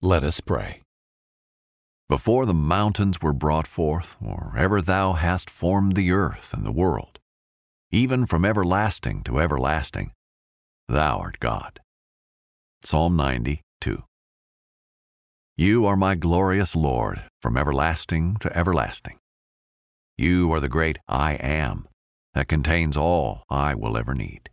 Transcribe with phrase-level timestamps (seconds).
[0.00, 0.82] Let us pray.
[2.08, 6.70] Before the mountains were brought forth, or ever thou hast formed the earth and the
[6.70, 7.18] world,
[7.90, 10.12] even from everlasting to everlasting,
[10.86, 11.80] thou art God.
[12.84, 14.04] Psalm 92.
[15.56, 19.18] You are my glorious Lord from everlasting to everlasting.
[20.16, 21.88] You are the great I am
[22.34, 24.50] that contains all I will ever need.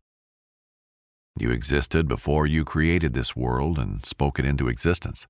[1.38, 5.28] You existed before you created this world and spoke it into existence.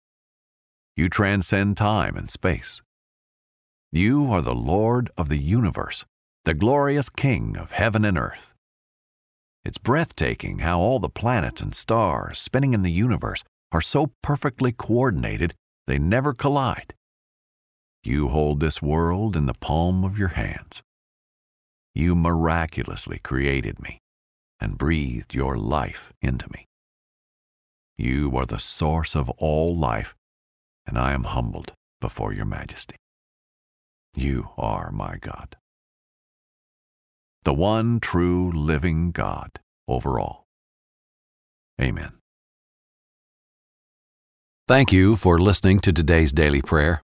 [0.97, 2.81] You transcend time and space.
[3.91, 6.05] You are the Lord of the universe,
[6.45, 8.53] the glorious King of heaven and earth.
[9.65, 14.71] It's breathtaking how all the planets and stars spinning in the universe are so perfectly
[14.71, 15.53] coordinated
[15.85, 16.93] they never collide.
[18.01, 20.81] You hold this world in the palm of your hands.
[21.93, 23.99] You miraculously created me
[24.61, 26.67] and breathed your life into me.
[27.97, 30.15] You are the source of all life
[30.87, 32.95] and I am humbled before your majesty.
[34.15, 35.57] You are my God,
[37.43, 39.51] the one true living God
[39.87, 40.45] over all.
[41.81, 42.13] Amen.
[44.67, 47.01] Thank you for listening to today's daily prayer.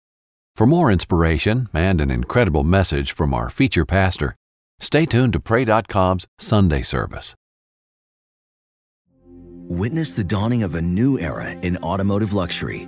[0.56, 4.36] For more inspiration and an incredible message from our feature pastor,
[4.80, 7.36] stay tuned to Pray.com's Sunday service.
[9.68, 12.88] Witness the dawning of a new era in automotive luxury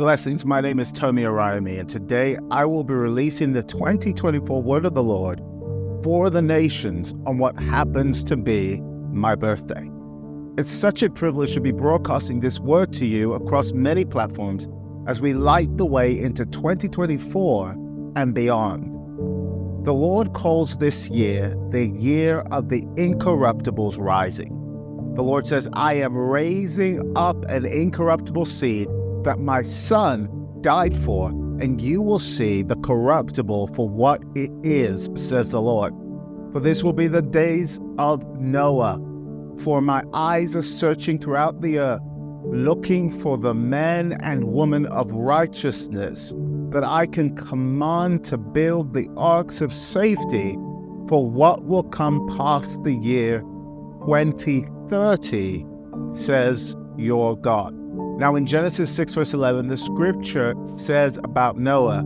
[0.00, 0.46] Blessings.
[0.46, 4.94] My name is Tomi Arayomi, and today I will be releasing the 2024 Word of
[4.94, 5.42] the Lord
[6.02, 8.80] for the nations on what happens to be
[9.12, 9.90] my birthday.
[10.56, 14.66] It's such a privilege to be broadcasting this word to you across many platforms
[15.06, 17.72] as we light the way into 2024
[18.16, 18.84] and beyond.
[19.84, 24.56] The Lord calls this year the year of the incorruptibles rising.
[25.14, 28.88] The Lord says, I am raising up an incorruptible seed
[29.24, 30.28] that my son
[30.60, 31.28] died for,
[31.60, 35.94] and you will see the corruptible for what it is, says the Lord.
[36.52, 39.00] For this will be the days of Noah.
[39.58, 42.00] For my eyes are searching throughout the earth,
[42.44, 46.32] looking for the men and women of righteousness,
[46.70, 50.56] that I can command to build the arks of safety
[51.08, 53.40] for what will come past the year
[54.06, 55.66] 2030
[56.14, 57.79] says your God.
[58.20, 62.04] Now, in Genesis 6, verse 11, the scripture says about Noah,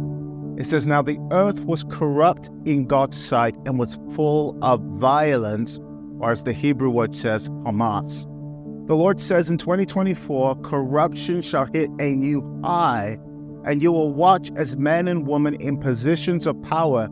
[0.57, 5.81] it says, Now the earth was corrupt in God's sight and was full of violence,
[6.21, 8.23] or as the Hebrew word says, Hamas.
[8.87, 13.19] The Lord says in 2024, corruption shall hit a new high,
[13.65, 17.09] and you will watch as men and women in positions of power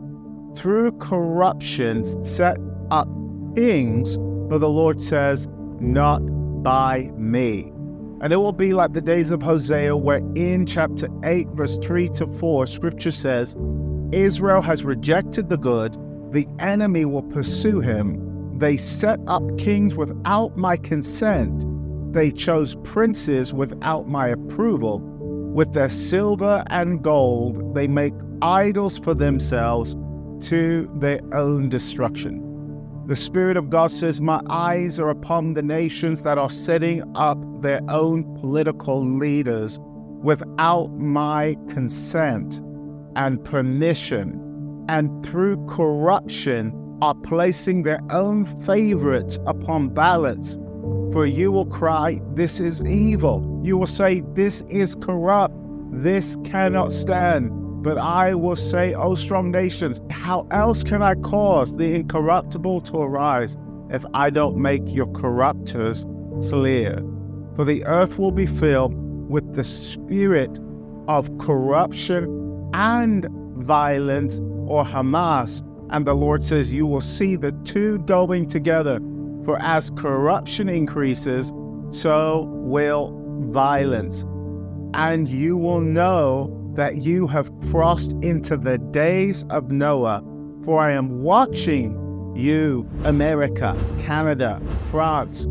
[0.55, 2.57] through corruption set
[2.89, 3.09] up
[3.57, 4.15] kings,
[4.47, 5.45] for the Lord says,
[5.81, 6.19] not
[6.63, 7.72] by me.
[8.23, 12.07] And it will be like the days of Hosea, where in chapter 8, verse 3
[12.07, 13.57] to 4, scripture says,
[14.13, 15.93] Israel has rejected the good,
[16.31, 18.57] the enemy will pursue him.
[18.57, 21.65] They set up kings without my consent.
[22.13, 24.99] They chose princes without my approval.
[25.53, 29.97] With their silver and gold, they make idols for themselves
[30.47, 32.52] to their own destruction.
[33.05, 37.37] The Spirit of God says, My eyes are upon the nations that are setting up
[37.61, 39.77] their own political leaders
[40.21, 42.61] without my consent
[43.17, 46.71] and permission, and through corruption
[47.01, 50.57] are placing their own favorites upon ballots.
[51.11, 53.59] For you will cry, This is evil.
[53.65, 55.53] You will say, This is corrupt.
[55.91, 57.51] This cannot stand.
[57.83, 62.97] But I will say, O strong nations, how else can I cause the incorruptible to
[62.97, 63.57] arise
[63.89, 66.05] if I don't make your corruptors
[66.49, 67.03] clear?
[67.57, 68.95] For the earth will be filled
[69.29, 70.49] with the spirit
[71.09, 73.27] of corruption and
[73.57, 75.61] violence, or Hamas.
[75.89, 78.99] And the Lord says, You will see the two going together.
[79.43, 81.51] For as corruption increases,
[81.91, 83.13] so will
[83.51, 84.23] violence.
[84.93, 90.23] And you will know that you have crossed into the days of Noah,
[90.63, 91.99] for I am watching
[92.35, 95.47] you, America, Canada, France,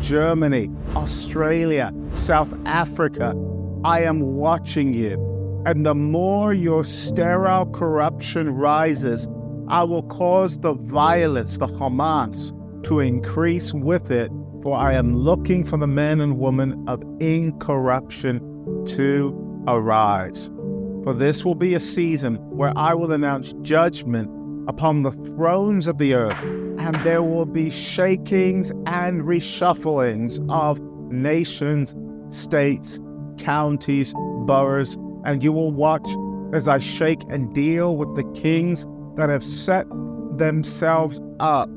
[0.00, 3.34] Germany, Australia, South Africa.
[3.84, 5.24] I am watching you.
[5.66, 9.26] And the more your sterile corruption rises,
[9.68, 12.52] I will cause the violence, the Hamas,
[12.84, 14.30] to increase with it,
[14.62, 18.40] for I am looking for the men and women of incorruption
[18.86, 20.50] to arise.
[21.04, 24.30] For this will be a season where I will announce judgment
[24.68, 26.38] upon the thrones of the earth,
[26.78, 30.80] and there will be shakings and reshufflings of
[31.10, 31.94] nations,
[32.30, 33.00] states,
[33.38, 34.12] counties,
[34.46, 36.08] boroughs, and you will watch
[36.52, 38.86] as I shake and deal with the kings
[39.16, 39.86] that have set
[40.36, 41.68] themselves up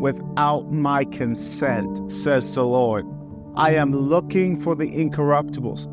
[0.00, 3.06] without my consent, says the Lord.
[3.56, 5.86] I am looking for the incorruptibles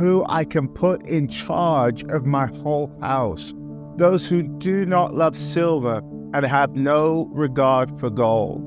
[0.00, 3.52] who I can put in charge of my whole house,
[3.98, 5.98] those who do not love silver
[6.32, 8.66] and have no regard for gold.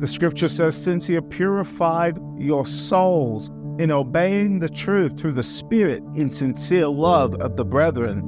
[0.00, 3.48] The scripture says, Since you have purified your souls
[3.78, 8.22] in obeying the truth through the Spirit in sincere love of the brethren,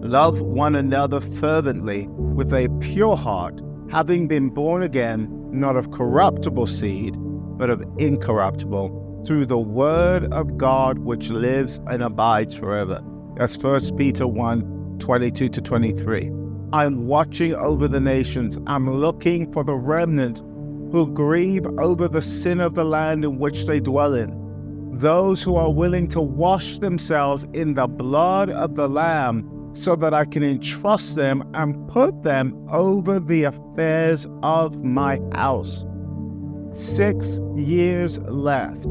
[0.00, 6.66] love one another fervently with a pure heart, having been born again, not of corruptible
[6.66, 7.14] seed,
[7.56, 13.02] but of incorruptible through the word of God which lives and abides forever.
[13.36, 16.30] That's 1 Peter 1 22 to 23.
[16.72, 18.58] I'm watching over the nations.
[18.66, 20.38] I'm looking for the remnant
[20.92, 24.34] who grieve over the sin of the land in which they dwell in.
[24.94, 30.14] Those who are willing to wash themselves in the blood of the Lamb so that
[30.14, 35.84] I can entrust them and put them over the affairs of my house.
[36.72, 38.86] Six years left.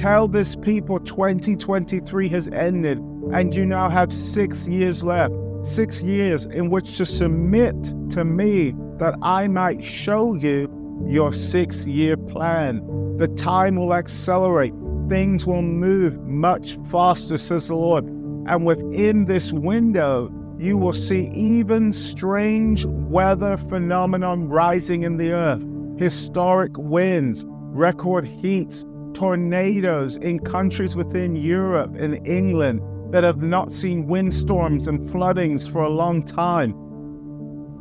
[0.00, 2.96] Tell this people 2023 has ended
[3.34, 5.34] and you now have six years left.
[5.62, 7.76] Six years in which to submit
[8.12, 10.72] to me that I might show you
[11.06, 12.80] your six year plan.
[13.18, 14.72] The time will accelerate,
[15.10, 18.06] things will move much faster, says the Lord.
[18.06, 25.62] And within this window, you will see even strange weather phenomenon rising in the earth,
[25.98, 32.80] historic winds, record heats, tornadoes in countries within Europe and England
[33.12, 36.74] that have not seen windstorms and floodings for a long time.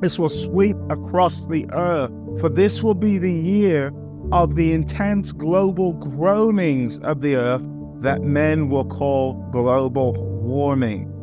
[0.01, 3.91] This will sweep across the earth, for this will be the year
[4.31, 7.63] of the intense global groanings of the earth
[8.01, 11.13] that men will call global warming.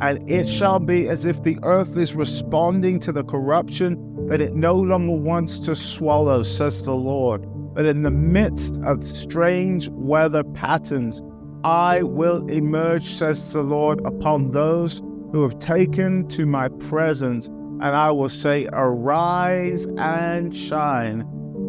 [0.00, 4.54] And it shall be as if the earth is responding to the corruption that it
[4.54, 7.46] no longer wants to swallow, says the Lord.
[7.74, 11.20] But in the midst of strange weather patterns,
[11.64, 15.02] I will emerge, says the Lord, upon those
[15.32, 21.26] who have taken to my presence, and I will say, Arise and shine,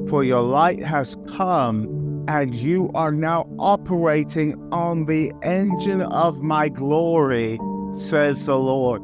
[0.08, 6.70] for your light has come, and you are now operating on the engine of my
[6.70, 7.58] glory,
[7.96, 9.02] says the Lord.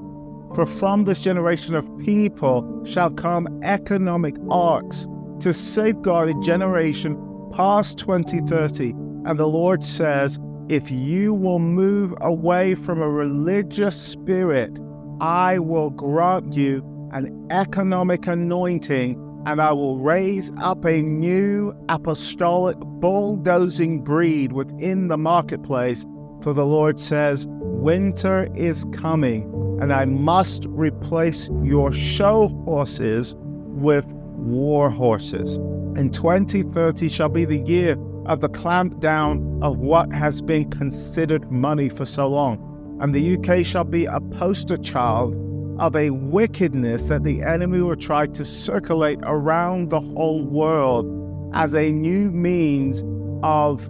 [0.53, 5.07] For from this generation of people shall come economic arks
[5.41, 7.17] to safeguard a generation
[7.53, 8.91] past 2030.
[9.25, 14.79] And the Lord says, if you will move away from a religious spirit,
[15.19, 16.81] I will grant you
[17.11, 25.17] an economic anointing and I will raise up a new apostolic bulldozing breed within the
[25.17, 26.05] marketplace.
[26.43, 29.43] For the Lord says, Winter is coming,
[29.81, 34.05] and I must replace your show horses with
[34.41, 35.55] war horses.
[35.95, 41.89] And 2030 shall be the year of the clampdown of what has been considered money
[41.89, 42.67] for so long.
[43.01, 45.35] And the UK shall be a poster child
[45.79, 51.05] of a wickedness that the enemy will try to circulate around the whole world
[51.53, 53.03] as a new means
[53.43, 53.89] of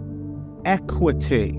[0.64, 1.50] equity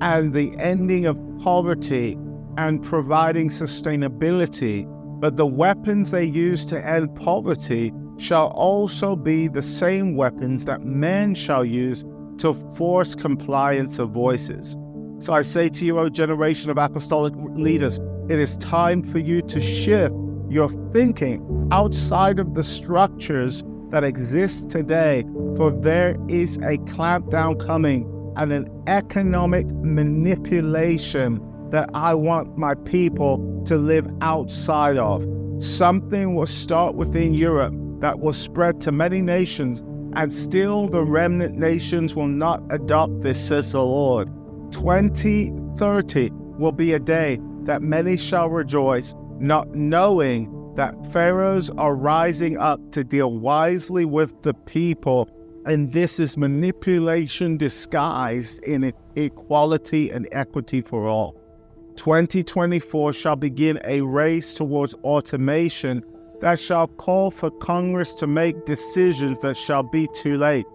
[0.00, 2.18] and the ending of poverty
[2.58, 4.86] and providing sustainability.
[5.20, 10.82] But the weapons they use to end poverty shall also be the same weapons that
[10.82, 12.04] men shall use
[12.38, 14.76] to force compliance of voices.
[15.18, 17.98] So I say to you, O generation of apostolic leaders,
[18.28, 20.14] it is time for you to shift
[20.48, 25.24] your thinking outside of the structures that exist today,
[25.56, 33.62] for there is a clampdown coming and an economic manipulation that I want my people
[33.66, 35.26] to live outside of.
[35.58, 39.78] Something will start within Europe that will spread to many nations,
[40.16, 44.28] and still the remnant nations will not adopt this, says the Lord.
[44.72, 52.58] 2030 will be a day that many shall rejoice, not knowing that pharaohs are rising
[52.58, 55.28] up to deal wisely with the people.
[55.64, 61.40] And this is manipulation disguised in equality and equity for all.
[61.94, 66.02] 2024 shall begin a race towards automation
[66.42, 70.66] that shall call for Congress to make decisions that shall be too late.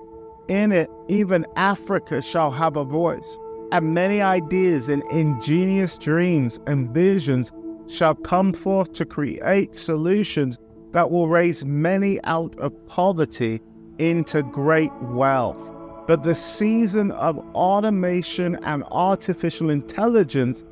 [0.47, 3.37] In it, even Africa shall have a voice
[3.71, 7.51] and many ideas and ingenious dreams and visions
[7.87, 10.57] shall come forth to create solutions
[10.91, 13.61] that will raise many out of poverty
[13.97, 15.71] into great wealth.
[16.07, 20.63] But the season of automation and artificial intelligence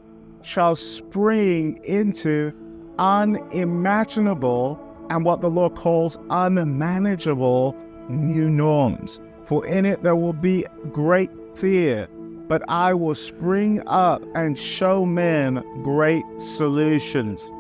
[0.42, 2.54] shall spring into
[2.98, 7.76] unimaginable and what the Lord calls unmanageable
[8.10, 9.20] new norms.
[9.46, 12.08] For in it there will be great fear
[12.48, 17.52] but I will spring up and show men great solutions.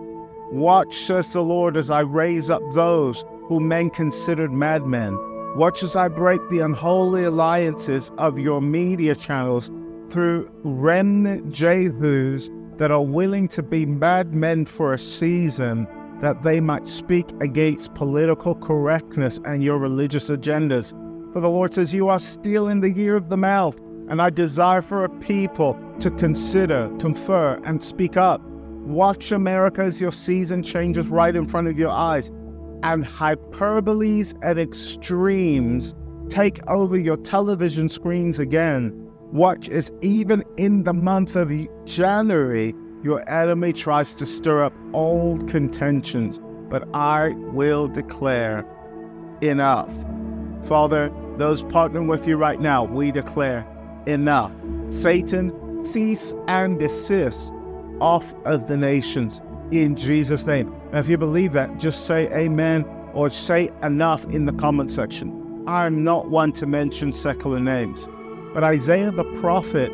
[0.51, 5.17] Watch, says the Lord, as I raise up those whom men considered madmen.
[5.55, 9.71] Watch as I break the unholy alliances of your media channels
[10.09, 15.87] through remnant Jehus that are willing to be madmen for a season
[16.21, 20.91] that they might speak against political correctness and your religious agendas.
[21.33, 23.77] For the Lord says, You are still in the year of the mouth
[24.09, 28.41] and I desire for a people to consider, confer, and speak up.
[28.41, 32.27] Watch America as your season changes right in front of your eyes,
[32.83, 35.95] and hyperboles and extremes
[36.29, 38.93] take over your television screens again.
[39.31, 41.51] Watch as even in the month of
[41.85, 42.75] January,
[43.05, 48.65] your enemy tries to stir up old contentions, but I will declare
[49.41, 49.93] enough.
[50.63, 53.63] Father, those partnering with you right now, we declare
[54.07, 54.51] enough.
[54.89, 57.51] Satan, cease and desist
[57.99, 60.73] off of the nations in Jesus' name.
[60.91, 65.63] If you believe that, just say amen or say enough in the comment section.
[65.67, 68.07] I'm not one to mention secular names,
[68.51, 69.91] but Isaiah the prophet,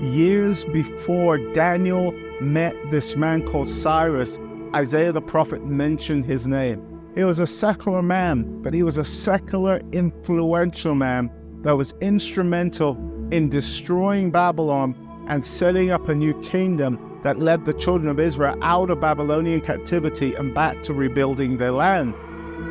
[0.00, 4.38] years before Daniel met this man called Cyrus,
[4.74, 6.82] Isaiah the prophet mentioned his name.
[7.14, 11.30] He was a secular man, but he was a secular, influential man
[11.62, 12.96] that was instrumental
[13.30, 14.96] in destroying Babylon
[15.28, 19.60] and setting up a new kingdom that led the children of Israel out of Babylonian
[19.60, 22.14] captivity and back to rebuilding their land.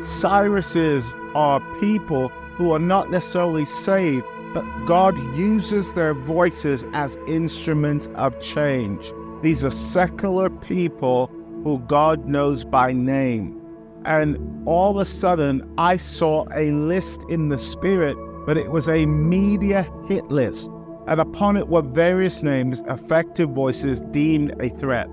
[0.00, 8.08] Cyruses are people who are not necessarily saved, but God uses their voices as instruments
[8.16, 9.12] of change.
[9.42, 11.26] These are secular people
[11.64, 13.60] who God knows by name.
[14.04, 18.88] And all of a sudden, I saw a list in the spirit but it was
[18.88, 20.68] a media hit list,
[21.06, 25.08] and upon it were various names effective voices deemed a threat.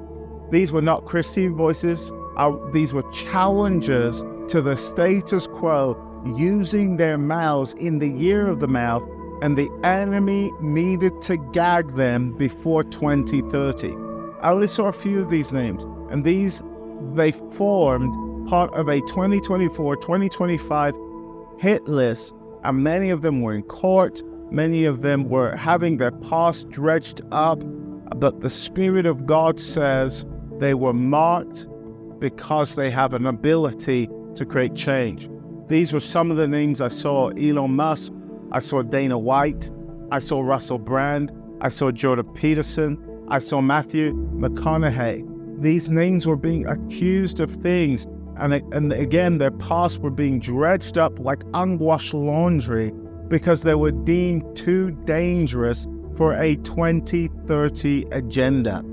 [0.52, 5.98] These were not Christian voices, uh, these were challengers to the status quo
[6.36, 9.08] using their mouths in the year of the mouth
[9.42, 14.09] and the enemy needed to gag them before 2030.
[14.42, 16.64] I only saw a few of these names, and these
[17.14, 20.96] they formed part of a 2024 2025
[21.58, 26.12] hit list, and many of them were in court, many of them were having their
[26.12, 27.62] past dredged up.
[28.16, 30.26] But the Spirit of God says
[30.58, 31.68] they were marked
[32.20, 35.30] because they have an ability to create change.
[35.68, 38.14] These were some of the names I saw Elon Musk,
[38.52, 39.70] I saw Dana White,
[40.12, 41.32] I saw Russell Brand,
[41.62, 42.98] I saw Jordan Peterson,
[43.32, 45.62] I saw Matthew McConaughey.
[45.62, 48.08] These names were being accused of things,
[48.38, 52.92] and, and again, their past were being dredged up like unwashed laundry
[53.28, 58.84] because they were deemed too dangerous for a 2030 agenda.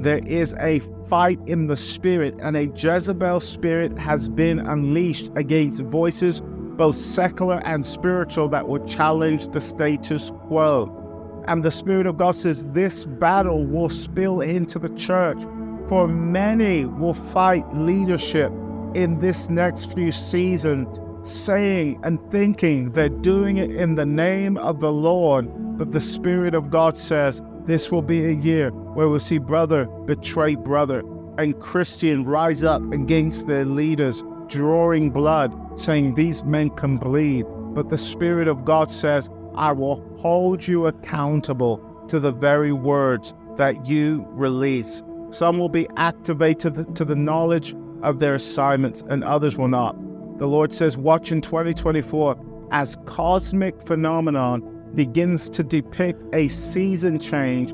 [0.00, 5.80] There is a fight in the spirit, and a Jezebel spirit has been unleashed against
[5.82, 11.05] voices, both secular and spiritual, that will challenge the status quo.
[11.48, 15.42] And the Spirit of God says this battle will spill into the church,
[15.88, 18.52] for many will fight leadership
[18.94, 20.88] in this next few seasons,
[21.22, 25.48] saying and thinking they're doing it in the name of the Lord.
[25.78, 29.86] But the Spirit of God says this will be a year where we'll see brother
[29.86, 31.02] betray brother
[31.38, 37.44] and Christian rise up against their leaders, drawing blood, saying these men can bleed.
[37.74, 43.32] But the Spirit of God says, I will hold you accountable to the very words
[43.56, 45.02] that you release.
[45.30, 49.96] Some will be activated to the knowledge of their assignments, and others will not.
[50.38, 54.60] The Lord says, Watch in 2024 as cosmic phenomenon
[54.94, 57.72] begins to depict a season change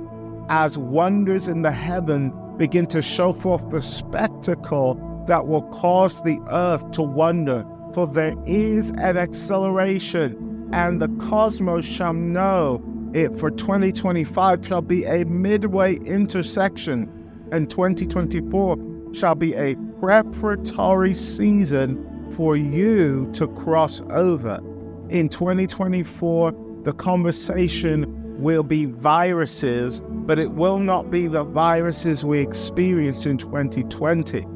[0.49, 6.39] as wonders in the heaven begin to show forth the spectacle that will cause the
[6.51, 7.65] earth to wonder.
[7.95, 12.83] For there is an acceleration and the cosmos shall know
[13.15, 17.11] it for 2025 shall be a midway intersection,
[17.53, 18.79] and 2024
[19.13, 24.61] shall be a preparatory season for you to cross over.
[25.11, 26.55] In 2024,
[26.85, 28.07] the conversation
[28.43, 34.47] will be viruses, but it will not be the viruses we experienced in 2020,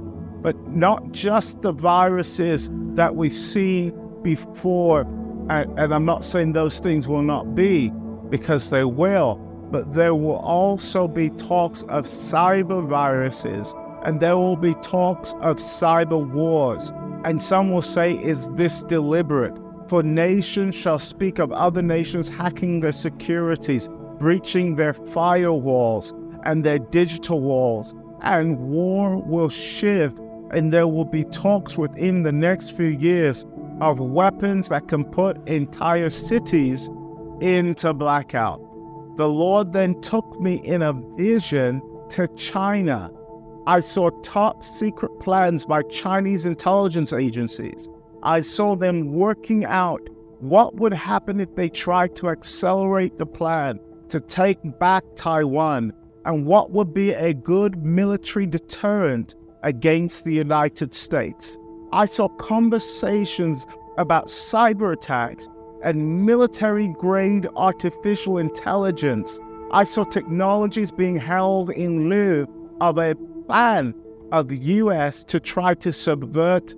[0.40, 5.04] but not just the viruses that we've seen before
[5.48, 7.92] and, and I'm not saying those things will not be,
[8.30, 9.36] because they will,
[9.70, 13.74] but there will also be talks of cyber viruses
[14.06, 16.92] and there will be talks of cyber wars.
[17.24, 19.52] And some will say, Is this deliberate?
[19.88, 26.12] For nations shall speak of other nations hacking their securities, breaching their firewalls
[26.44, 30.20] and their digital walls, and war will shift,
[30.52, 33.44] and there will be talks within the next few years
[33.80, 36.88] of weapons that can put entire cities
[37.40, 38.60] into blackout.
[39.16, 43.10] The Lord then took me in a vision to China.
[43.66, 47.88] I saw top secret plans by Chinese intelligence agencies.
[48.22, 50.00] I saw them working out
[50.40, 55.92] what would happen if they tried to accelerate the plan to take back Taiwan
[56.24, 61.58] and what would be a good military deterrent against the United States.
[61.92, 65.48] I saw conversations about cyber attacks
[65.82, 69.38] and military grade artificial intelligence.
[69.70, 72.48] I saw technologies being held in lieu
[72.80, 73.14] of a
[73.46, 73.94] plan
[74.32, 76.74] of the US to try to subvert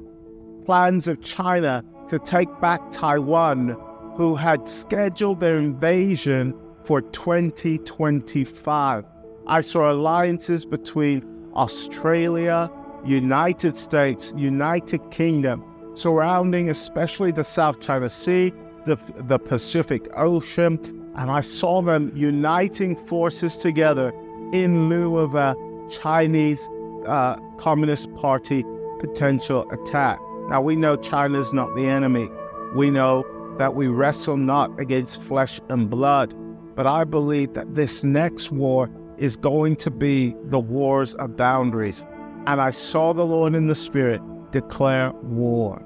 [0.64, 3.76] plans of China to take back Taiwan,
[4.16, 9.04] who had scheduled their invasion for 2025.
[9.46, 12.70] I saw alliances between Australia,
[13.04, 18.52] United States, United Kingdom, surrounding especially the South China Sea,
[18.84, 20.78] the, the Pacific Ocean,
[21.16, 24.12] and I saw them uniting forces together
[24.52, 25.54] in lieu of a
[25.90, 26.68] Chinese
[27.06, 28.64] uh, Communist Party
[29.00, 30.18] potential attack.
[30.48, 32.28] Now, we know China is not the enemy.
[32.74, 33.24] We know
[33.58, 36.34] that we wrestle not against flesh and blood.
[36.74, 42.04] But I believe that this next war is going to be the wars of boundaries.
[42.48, 45.82] And I saw the Lord in the Spirit declare war.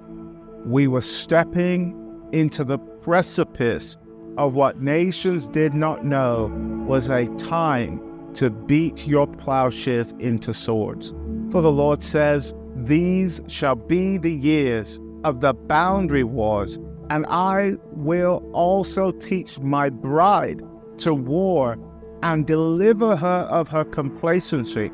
[0.65, 1.99] We were stepping
[2.31, 3.97] into the precipice
[4.39, 6.53] of what nations did not know
[6.87, 8.01] was a time
[8.35, 11.13] to beat your plowshares into swords.
[11.51, 16.79] For the Lord says, These shall be the years of the boundary wars,
[17.11, 20.63] and I will also teach my bride
[20.99, 21.77] to war
[22.23, 24.93] and deliver her of her complacency.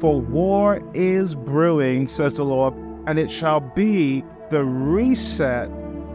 [0.00, 2.72] For war is brewing, says the Lord,
[3.06, 5.68] and it shall be the reset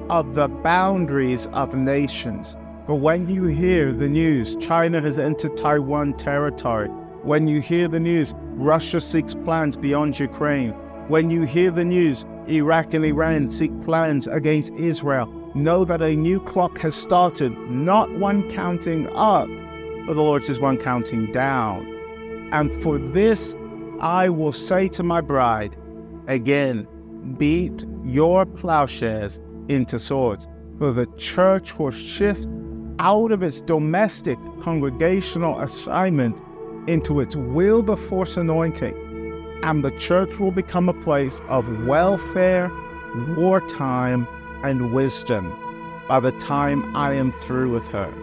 [0.09, 2.55] of the boundaries of nations.
[2.87, 6.87] But when you hear the news, China has entered Taiwan territory.
[7.23, 10.71] When you hear the news, Russia seeks plans beyond Ukraine.
[11.09, 15.27] When you hear the news, Iraq and Iran seek plans against Israel.
[15.55, 19.49] Know that a new clock has started, not one counting up,
[20.05, 21.89] but the Lord says one counting down.
[22.53, 23.55] And for this,
[24.03, 25.77] I will say to my bride,
[26.27, 26.85] again,
[27.37, 29.39] beat your plowshares
[29.69, 30.45] into swords.
[30.77, 32.49] For the church will shift
[32.99, 36.41] out of its domestic congregational assignment
[36.89, 38.93] into its Wilberforce anointing,
[39.63, 42.69] and the church will become a place of welfare,
[43.37, 44.27] wartime,
[44.65, 45.57] and wisdom
[46.09, 48.13] by the time I am through with her.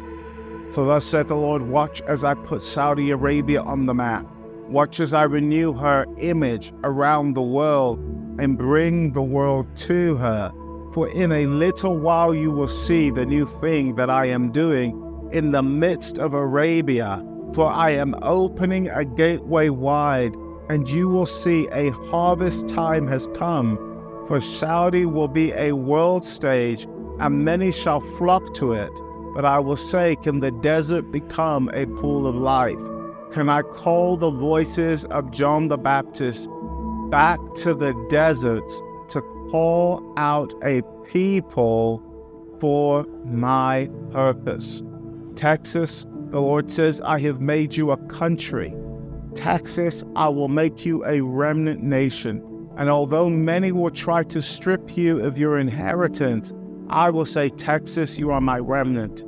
[0.73, 4.27] For thus saith the Lord, watch as I put Saudi Arabia on the map.
[4.71, 7.99] Watch as I renew her image around the world
[8.39, 10.53] and bring the world to her.
[10.95, 15.29] For in a little while you will see the new thing that I am doing
[15.33, 17.21] in the midst of Arabia.
[17.53, 20.37] For I am opening a gateway wide,
[20.69, 23.77] and you will see a harvest time has come.
[24.29, 26.87] For Saudi will be a world stage,
[27.19, 28.93] and many shall flock to it.
[29.35, 32.79] But I will say, Can the desert become a pool of life?
[33.33, 36.49] Can I call the voices of John the Baptist
[37.11, 39.21] back to the deserts to
[39.53, 42.03] call out a people
[42.59, 44.83] for my purpose?
[45.37, 48.75] Texas, the Lord says, I have made you a country.
[49.37, 52.69] Texas, I will make you a remnant nation.
[52.77, 56.53] And although many will try to strip you of your inheritance,
[56.89, 59.21] I will say, Texas, you are my remnant,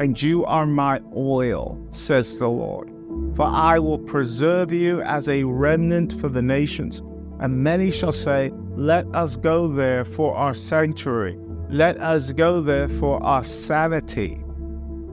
[0.00, 2.93] and you are my oil, says the Lord.
[3.34, 7.02] For I will preserve you as a remnant for the nations.
[7.40, 11.36] And many shall say, Let us go there for our sanctuary.
[11.68, 14.40] Let us go there for our sanity.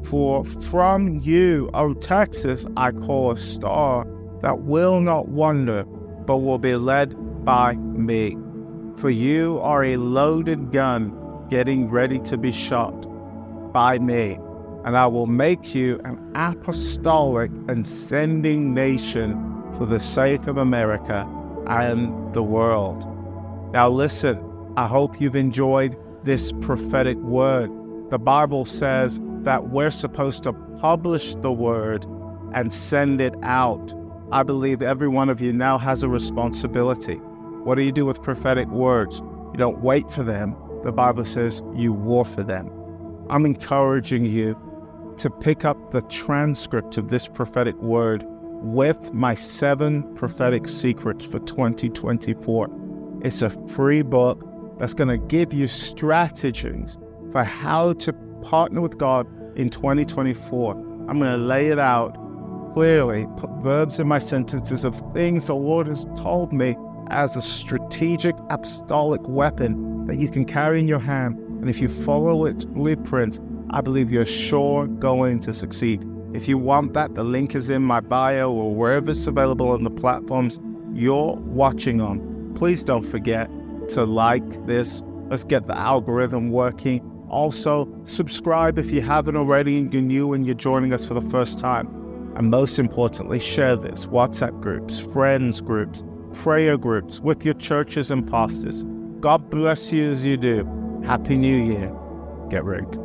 [0.03, 4.05] For from you, O Texas, I call a star
[4.41, 8.37] that will not wander, but will be led by me.
[8.97, 11.17] For you are a loaded gun
[11.49, 12.93] getting ready to be shot
[13.73, 14.37] by me,
[14.85, 19.33] and I will make you an apostolic and sending nation
[19.77, 21.27] for the sake of America
[21.67, 23.05] and the world.
[23.73, 24.43] Now, listen,
[24.75, 27.69] I hope you've enjoyed this prophetic word.
[28.09, 32.05] The Bible says that we're supposed to publish the word
[32.53, 33.93] and send it out.
[34.31, 37.15] I believe every one of you now has a responsibility.
[37.63, 39.19] What do you do with prophetic words?
[39.19, 40.55] You don't wait for them.
[40.83, 42.71] The Bible says you war for them.
[43.29, 44.57] I'm encouraging you
[45.21, 48.23] to pick up the transcript of this prophetic word
[48.63, 53.19] with my seven prophetic secrets for 2024.
[53.23, 54.43] It's a free book
[54.79, 56.97] that's going to give you strategies
[57.31, 60.73] for how to partner with God in 2024.
[61.07, 62.17] I'm going to lay it out
[62.73, 66.75] clearly, put verbs in my sentences of things the Lord has told me
[67.11, 71.37] as a strategic apostolic weapon that you can carry in your hand.
[71.37, 73.39] And if you follow its blueprints,
[73.73, 76.05] I believe you're sure going to succeed.
[76.33, 79.85] If you want that, the link is in my bio or wherever it's available on
[79.85, 80.59] the platforms
[80.93, 82.53] you're watching on.
[82.55, 83.49] Please don't forget
[83.89, 85.01] to like this.
[85.29, 86.99] Let's get the algorithm working.
[87.29, 91.21] Also, subscribe if you haven't already and you're new and you're joining us for the
[91.21, 91.87] first time.
[92.35, 96.03] And most importantly, share this WhatsApp groups, friends groups,
[96.33, 98.83] prayer groups with your churches and pastors.
[99.21, 100.65] God bless you as you do.
[101.05, 101.95] Happy New Year.
[102.49, 103.00] Get rigged.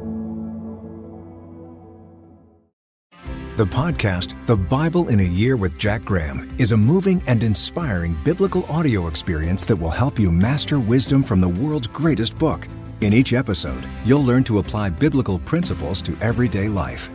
[3.56, 8.14] The podcast, The Bible in a Year with Jack Graham, is a moving and inspiring
[8.22, 12.68] biblical audio experience that will help you master wisdom from the world's greatest book.
[13.00, 17.10] In each episode, you'll learn to apply biblical principles to everyday life.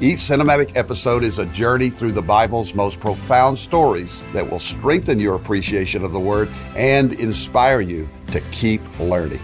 [0.00, 5.20] Each cinematic episode is a journey through the Bible's most profound stories that will strengthen
[5.20, 9.42] your appreciation of the Word and inspire you to keep learning.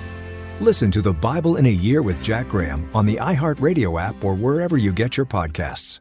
[0.59, 4.35] Listen to The Bible in a Year with Jack Graham on the iHeartRadio app or
[4.35, 6.01] wherever you get your podcasts.